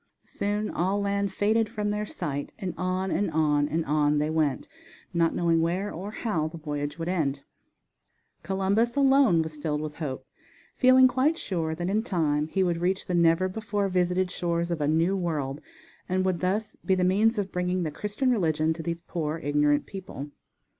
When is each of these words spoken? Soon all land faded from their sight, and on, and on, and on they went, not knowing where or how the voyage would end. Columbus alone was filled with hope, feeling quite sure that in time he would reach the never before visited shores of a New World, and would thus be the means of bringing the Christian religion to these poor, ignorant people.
Soon 0.25 0.67
all 0.71 0.99
land 0.99 1.31
faded 1.31 1.69
from 1.69 1.91
their 1.91 2.07
sight, 2.07 2.51
and 2.57 2.73
on, 2.75 3.11
and 3.11 3.29
on, 3.29 3.69
and 3.69 3.85
on 3.85 4.17
they 4.17 4.31
went, 4.31 4.67
not 5.13 5.35
knowing 5.35 5.61
where 5.61 5.91
or 5.93 6.09
how 6.09 6.47
the 6.47 6.57
voyage 6.57 6.97
would 6.97 7.07
end. 7.07 7.43
Columbus 8.41 8.95
alone 8.95 9.43
was 9.43 9.57
filled 9.57 9.79
with 9.81 9.97
hope, 9.97 10.25
feeling 10.75 11.07
quite 11.07 11.37
sure 11.37 11.75
that 11.75 11.87
in 11.87 12.01
time 12.01 12.47
he 12.47 12.63
would 12.63 12.81
reach 12.81 13.05
the 13.05 13.13
never 13.13 13.47
before 13.47 13.89
visited 13.89 14.31
shores 14.31 14.71
of 14.71 14.81
a 14.81 14.87
New 14.87 15.15
World, 15.15 15.61
and 16.09 16.25
would 16.25 16.39
thus 16.39 16.75
be 16.83 16.95
the 16.95 17.03
means 17.03 17.37
of 17.37 17.51
bringing 17.51 17.83
the 17.83 17.91
Christian 17.91 18.31
religion 18.31 18.73
to 18.73 18.81
these 18.81 19.01
poor, 19.01 19.37
ignorant 19.37 19.85
people. 19.85 20.31